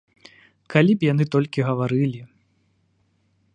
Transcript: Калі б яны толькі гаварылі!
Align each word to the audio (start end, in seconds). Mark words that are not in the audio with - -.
Калі 0.73 0.91
б 1.01 1.07
яны 1.11 1.27
толькі 1.37 1.65
гаварылі! 1.69 2.21